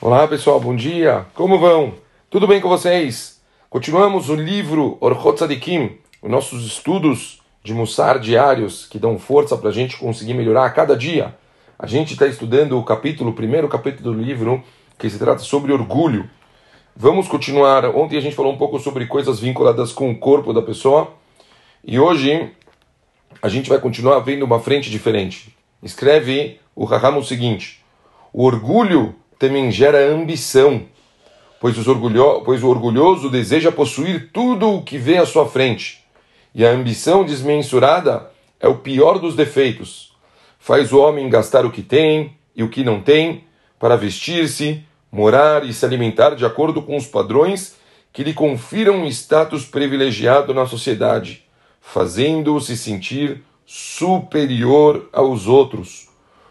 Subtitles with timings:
[0.00, 1.26] Olá pessoal, bom dia.
[1.34, 1.94] Como vão?
[2.30, 3.40] Tudo bem com vocês?
[3.68, 9.70] Continuamos o livro Orchot Tzadikim, os nossos estudos de Mussar diários que dão força para
[9.70, 11.36] a gente conseguir melhorar a cada dia.
[11.76, 14.62] A gente está estudando o capítulo, o primeiro capítulo do livro,
[14.96, 16.30] que se trata sobre orgulho.
[16.94, 17.84] Vamos continuar.
[17.86, 21.12] Ontem a gente falou um pouco sobre coisas vinculadas com o corpo da pessoa
[21.84, 22.52] e hoje
[23.42, 25.52] a gente vai continuar vendo uma frente diferente.
[25.82, 27.84] Escreve o Raham o seguinte:
[28.32, 30.82] o orgulho também gera ambição,
[31.60, 36.04] pois, orgulho, pois o orgulhoso deseja possuir tudo o que vê à sua frente,
[36.54, 40.12] e a ambição desmensurada é o pior dos defeitos.
[40.58, 43.44] Faz o homem gastar o que tem e o que não tem
[43.78, 47.76] para vestir-se, morar e se alimentar de acordo com os padrões
[48.12, 51.44] que lhe confiram um status privilegiado na sociedade,
[51.80, 56.08] fazendo-o se sentir superior aos outros.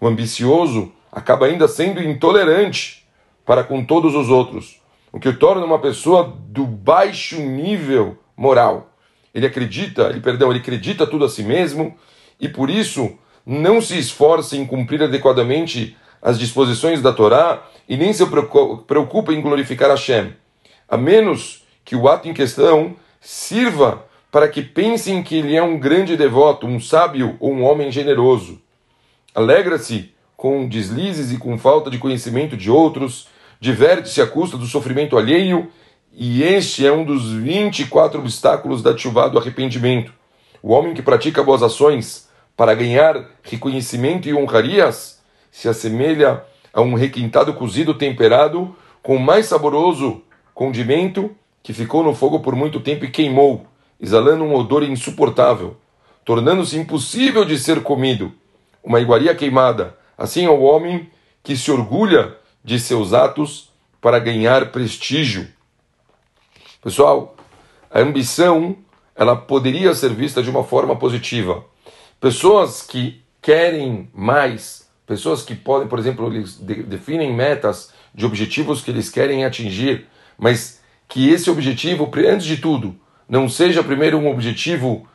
[0.00, 3.04] O ambicioso acaba ainda sendo intolerante
[3.44, 4.80] para com todos os outros,
[5.12, 8.92] o que o torna uma pessoa do baixo nível moral.
[9.34, 11.96] Ele acredita, ele perdão, ele acredita tudo a si mesmo
[12.40, 18.12] e por isso não se esforça em cumprir adequadamente as disposições da Torá e nem
[18.12, 18.24] se
[18.86, 20.34] preocupa em glorificar Hashem,
[20.88, 25.78] a menos que o ato em questão sirva para que pensem que ele é um
[25.78, 28.60] grande devoto, um sábio ou um homem generoso.
[29.34, 33.26] Alegra-se com deslizes e com falta de conhecimento de outros,
[33.58, 35.68] diverte-se à custa do sofrimento alheio,
[36.12, 40.12] e este é um dos 24 obstáculos da chuva do arrependimento.
[40.62, 46.94] O homem que pratica boas ações para ganhar reconhecimento e honrarias se assemelha a um
[46.94, 50.22] requintado cozido temperado com o mais saboroso
[50.54, 53.66] condimento que ficou no fogo por muito tempo e queimou,
[54.00, 55.76] exalando um odor insuportável,
[56.24, 58.32] tornando-se impossível de ser comido.
[58.84, 61.08] Uma iguaria queimada, Assim é o homem
[61.44, 65.46] que se orgulha de seus atos para ganhar prestígio.
[66.82, 67.36] Pessoal,
[67.88, 68.76] a ambição
[69.14, 71.64] ela poderia ser vista de uma forma positiva.
[72.20, 78.90] Pessoas que querem mais, pessoas que podem, por exemplo, eles definem metas de objetivos que
[78.90, 82.94] eles querem atingir, mas que esse objetivo, antes de tudo,
[83.28, 85.06] não seja primeiro um objetivo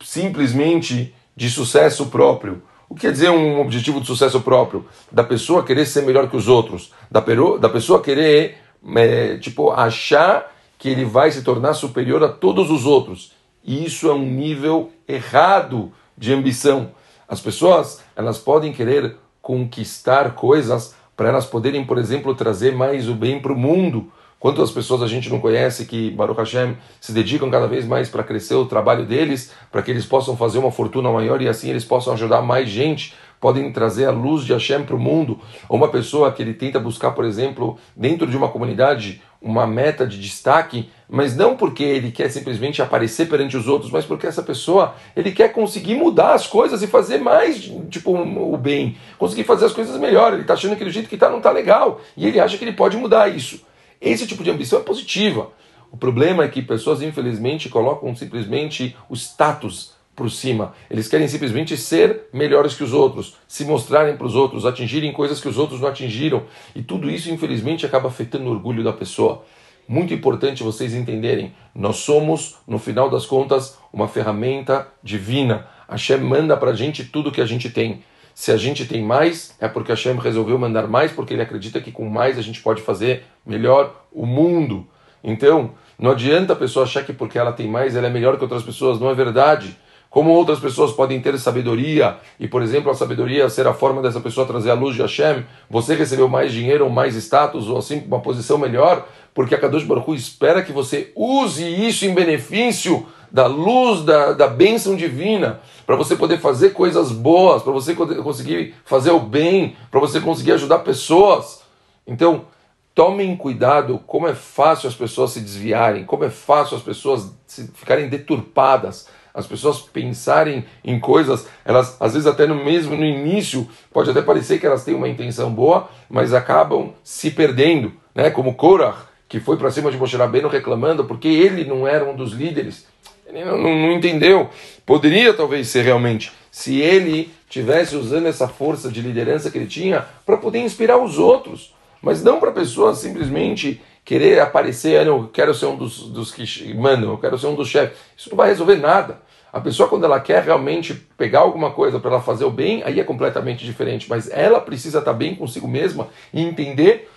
[0.00, 2.62] simplesmente de sucesso próprio,
[2.92, 4.84] o que quer dizer um objetivo de sucesso próprio?
[5.10, 8.58] Da pessoa querer ser melhor que os outros, da, peru, da pessoa querer,
[8.94, 13.32] é, tipo, achar que ele vai se tornar superior a todos os outros.
[13.64, 16.90] E isso é um nível errado de ambição.
[17.26, 23.14] As pessoas, elas podem querer conquistar coisas para elas poderem, por exemplo, trazer mais o
[23.14, 27.48] bem para o mundo, Quantas pessoas a gente não conhece que, Baruch Hashem, se dedicam
[27.48, 31.12] cada vez mais para crescer o trabalho deles, para que eles possam fazer uma fortuna
[31.12, 34.96] maior e assim eles possam ajudar mais gente, podem trazer a luz de Hashem para
[34.96, 35.38] o mundo.
[35.68, 40.04] Ou uma pessoa que ele tenta buscar, por exemplo, dentro de uma comunidade, uma meta
[40.04, 44.42] de destaque, mas não porque ele quer simplesmente aparecer perante os outros, mas porque essa
[44.42, 49.66] pessoa ele quer conseguir mudar as coisas e fazer mais tipo o bem, conseguir fazer
[49.66, 50.32] as coisas melhor.
[50.32, 52.64] Ele está achando que do jeito que está não está legal e ele acha que
[52.64, 53.70] ele pode mudar isso.
[54.02, 55.52] Esse tipo de ambição é positiva.
[55.88, 60.74] O problema é que pessoas, infelizmente, colocam simplesmente o status por cima.
[60.90, 65.40] Eles querem simplesmente ser melhores que os outros, se mostrarem para os outros, atingirem coisas
[65.40, 66.42] que os outros não atingiram.
[66.74, 69.44] E tudo isso, infelizmente, acaba afetando o orgulho da pessoa.
[69.86, 75.68] Muito importante vocês entenderem: nós somos, no final das contas, uma ferramenta divina.
[75.86, 78.02] A Hashem manda para a gente tudo que a gente tem.
[78.34, 81.92] Se a gente tem mais, é porque Hashem resolveu mandar mais, porque ele acredita que
[81.92, 84.86] com mais a gente pode fazer melhor o mundo.
[85.22, 88.42] Então, não adianta a pessoa achar que porque ela tem mais, ela é melhor que
[88.42, 88.98] outras pessoas.
[88.98, 89.76] Não é verdade.
[90.12, 94.20] Como outras pessoas podem ter sabedoria, e por exemplo, a sabedoria ser a forma dessa
[94.20, 98.04] pessoa trazer a luz de Hashem, você recebeu mais dinheiro, ou mais status, ou assim
[98.06, 103.06] uma posição melhor, porque a Kadosh Baruch Hu espera que você use isso em benefício
[103.30, 108.74] da luz da, da bênção divina, para você poder fazer coisas boas, para você conseguir
[108.84, 111.62] fazer o bem, para você conseguir ajudar pessoas.
[112.06, 112.46] Então,
[112.94, 117.32] tomem cuidado como é fácil as pessoas se desviarem, como é fácil as pessoas
[117.74, 123.66] ficarem deturpadas, as pessoas pensarem em coisas, elas às vezes até no mesmo no início
[123.90, 128.30] pode até parecer que elas têm uma intenção boa, mas acabam se perdendo, né?
[128.30, 132.14] Como Korah, que foi para cima de Moshe Rabbeinu reclamando porque ele não era um
[132.14, 132.86] dos líderes
[133.32, 134.50] ele não, não, entendeu.
[134.84, 140.06] Poderia talvez ser realmente, se ele tivesse usando essa força de liderança que ele tinha
[140.24, 145.30] para poder inspirar os outros, mas não para a pessoa simplesmente querer aparecer, ah, eu
[145.32, 147.96] quero ser um dos, dos que mandam, eu quero ser um dos chefes.
[148.16, 149.20] Isso não vai resolver nada.
[149.52, 152.98] A pessoa, quando ela quer realmente pegar alguma coisa para ela fazer o bem, aí
[152.98, 154.08] é completamente diferente.
[154.08, 157.08] Mas ela precisa estar bem consigo mesma e entender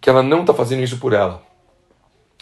[0.00, 1.42] que ela não está fazendo isso por ela.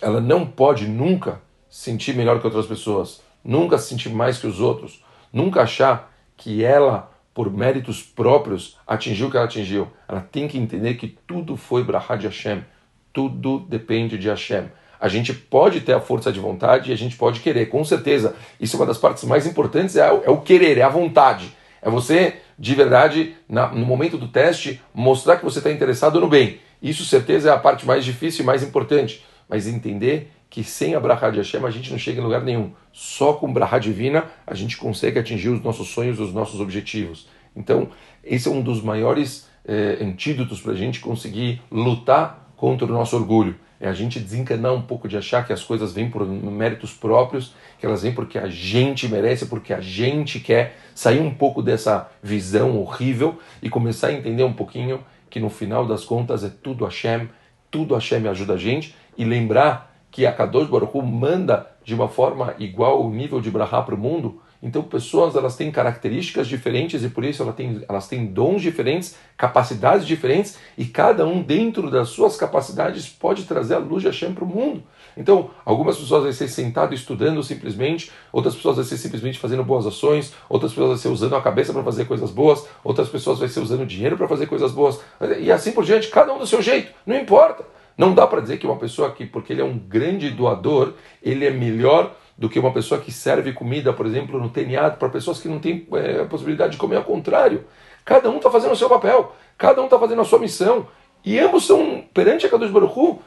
[0.00, 1.40] Ela não pode nunca
[1.72, 5.02] sentir melhor que outras pessoas, nunca se sentir mais que os outros,
[5.32, 9.88] nunca achar que ela, por méritos próprios, atingiu o que ela atingiu.
[10.06, 12.62] Ela tem que entender que tudo foi Brahá de Hashem,
[13.10, 14.64] tudo depende de Hashem.
[15.00, 18.36] A gente pode ter a força de vontade e a gente pode querer, com certeza.
[18.60, 21.56] Isso é uma das partes mais importantes, é, é o querer, é a vontade.
[21.80, 26.60] É você, de verdade, no momento do teste, mostrar que você está interessado no bem.
[26.82, 29.24] Isso, certeza, é a parte mais difícil e mais importante.
[29.48, 32.72] Mas entender que sem a Brahá de Hashem a gente não chega em lugar nenhum.
[32.92, 37.26] Só com Brahá divina a gente consegue atingir os nossos sonhos, os nossos objetivos.
[37.56, 37.88] Então,
[38.22, 43.16] esse é um dos maiores é, antídotos para a gente conseguir lutar contra o nosso
[43.16, 46.92] orgulho é a gente desencanar um pouco de achar que as coisas vêm por méritos
[46.92, 51.60] próprios, que elas vêm porque a gente merece, porque a gente quer sair um pouco
[51.60, 56.48] dessa visão horrível e começar a entender um pouquinho que no final das contas é
[56.48, 57.28] tudo Hashem,
[57.72, 62.08] tudo Hashem ajuda a gente e lembrar que a Kadosh Baruch Hu manda de uma
[62.08, 67.02] forma igual o nível de Brahá para o mundo, então, pessoas elas têm características diferentes
[67.02, 71.90] e por isso elas têm, elas têm dons diferentes, capacidades diferentes e cada um dentro
[71.90, 74.84] das suas capacidades pode trazer a luz de Hashem para o mundo.
[75.16, 79.84] Então, algumas pessoas vão ser sentado estudando simplesmente, outras pessoas vão ser simplesmente fazendo boas
[79.84, 83.48] ações, outras pessoas vão ser usando a cabeça para fazer coisas boas, outras pessoas vão
[83.48, 85.00] ser usando dinheiro para fazer coisas boas
[85.40, 87.64] e assim por diante, cada um do seu jeito, não importa.
[87.96, 91.46] Não dá para dizer que uma pessoa que, porque ele é um grande doador, ele
[91.46, 95.40] é melhor do que uma pessoa que serve comida, por exemplo, no teniado, para pessoas
[95.40, 96.96] que não têm é, a possibilidade de comer.
[96.96, 97.64] Ao contrário,
[98.04, 100.88] cada um está fazendo o seu papel, cada um está fazendo a sua missão.
[101.24, 103.20] E ambos são, perante a Kadosh Baruch Hu,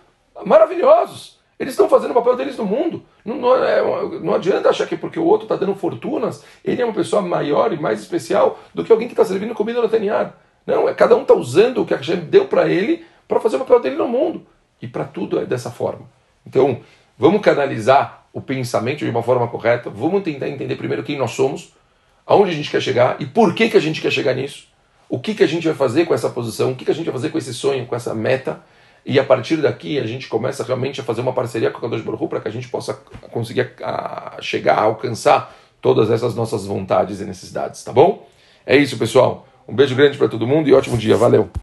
[0.46, 1.40] maravilhosos.
[1.58, 3.04] Eles estão fazendo o papel deles no mundo.
[3.24, 3.82] Não, não, é,
[4.20, 7.72] não adianta achar que porque o outro está dando fortunas, ele é uma pessoa maior
[7.72, 10.34] e mais especial do que alguém que está servindo comida no teniado.
[10.68, 13.56] Não, é cada um está usando o que a Hashem deu para ele para fazer
[13.56, 14.46] o papel dele no mundo.
[14.86, 16.06] E para tudo é dessa forma.
[16.46, 16.82] Então,
[17.18, 21.74] vamos canalizar o pensamento de uma forma correta, vamos tentar entender primeiro quem nós somos,
[22.26, 24.68] aonde a gente quer chegar e por que, que a gente quer chegar nisso,
[25.10, 27.06] o que, que a gente vai fazer com essa posição, o que, que a gente
[27.06, 28.62] vai fazer com esse sonho, com essa meta,
[29.04, 32.02] e a partir daqui a gente começa realmente a fazer uma parceria com o Kadosh
[32.02, 32.94] Baruch para que a gente possa
[33.32, 38.28] conseguir a, a chegar a alcançar todas essas nossas vontades e necessidades, tá bom?
[38.66, 39.48] É isso, pessoal.
[39.68, 41.18] Um beijo grande para todo mundo e ótimo dia.
[41.18, 41.50] Valeu!